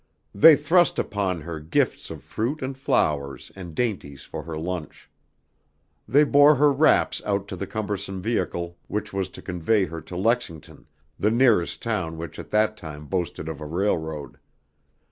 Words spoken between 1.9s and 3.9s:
of fruit and flowers and